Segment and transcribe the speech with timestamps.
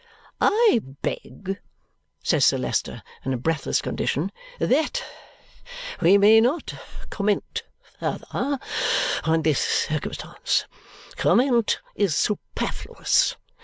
[0.41, 1.59] "I beg,"
[2.23, 5.03] says Sir Leicester in a breathless condition, "that
[6.01, 6.73] we may not
[7.11, 7.61] comment
[7.99, 8.25] further
[9.25, 10.65] on this circumstance.
[11.17, 13.35] Comment is superfluous.